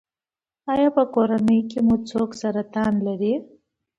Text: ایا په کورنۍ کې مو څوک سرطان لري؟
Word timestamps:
ایا 0.73 0.89
په 0.95 1.03
کورنۍ 1.13 1.59
کې 1.69 1.79
مو 1.87 1.95
څوک 2.09 2.29
سرطان 2.41 2.93
لري؟ 3.07 3.33